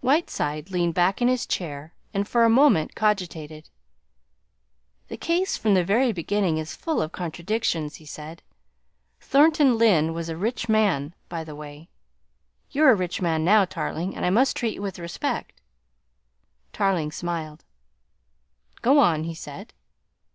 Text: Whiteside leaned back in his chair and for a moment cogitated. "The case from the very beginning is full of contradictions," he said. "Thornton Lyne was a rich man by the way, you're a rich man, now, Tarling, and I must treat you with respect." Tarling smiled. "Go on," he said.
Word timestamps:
Whiteside 0.00 0.70
leaned 0.70 0.94
back 0.94 1.20
in 1.20 1.28
his 1.28 1.44
chair 1.44 1.92
and 2.14 2.26
for 2.26 2.44
a 2.44 2.48
moment 2.48 2.94
cogitated. 2.94 3.68
"The 5.08 5.18
case 5.18 5.58
from 5.58 5.74
the 5.74 5.84
very 5.84 6.12
beginning 6.12 6.56
is 6.56 6.74
full 6.74 7.02
of 7.02 7.12
contradictions," 7.12 7.96
he 7.96 8.06
said. 8.06 8.42
"Thornton 9.20 9.76
Lyne 9.78 10.14
was 10.14 10.30
a 10.30 10.36
rich 10.38 10.66
man 10.66 11.14
by 11.28 11.44
the 11.44 11.54
way, 11.54 11.90
you're 12.70 12.88
a 12.92 12.94
rich 12.94 13.20
man, 13.20 13.44
now, 13.44 13.66
Tarling, 13.66 14.16
and 14.16 14.24
I 14.24 14.30
must 14.30 14.56
treat 14.56 14.76
you 14.76 14.80
with 14.80 14.98
respect." 14.98 15.60
Tarling 16.72 17.12
smiled. 17.12 17.62
"Go 18.80 18.98
on," 18.98 19.24
he 19.24 19.34
said. 19.34 19.74